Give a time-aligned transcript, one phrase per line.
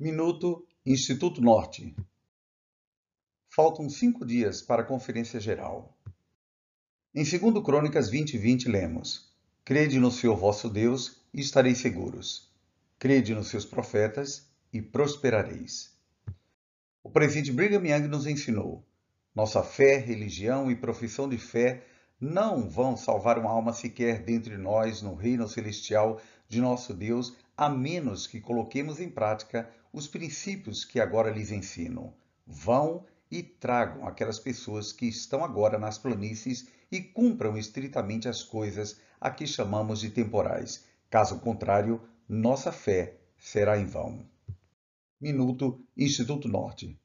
[0.00, 1.94] Minuto Instituto Norte.
[3.54, 5.94] Faltam cinco dias para a Conferência Geral.
[7.14, 9.30] Em 2 Crônicas 20 20 lemos:
[9.62, 12.50] Crede no Senhor vosso Deus e estareis seguros.
[12.98, 15.94] Crede nos seus profetas e prosperareis.
[17.02, 18.82] O presidente Brigham Young nos ensinou:
[19.34, 21.84] nossa fé, religião e profissão de fé
[22.18, 27.68] não vão salvar uma alma sequer dentre nós no reino celestial de nosso Deus, a
[27.68, 32.14] menos que coloquemos em prática os princípios que agora lhes ensino.
[32.46, 38.98] Vão e tragam aquelas pessoas que estão agora nas planícies e cumpram estritamente as coisas
[39.20, 40.86] a que chamamos de temporais.
[41.10, 44.24] Caso contrário, nossa fé será em vão.
[45.20, 46.98] Minuto Instituto Norte.